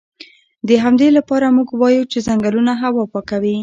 [0.67, 3.57] د همدې لپاره موږ وایو چې ځنګلونه هوا پاکوي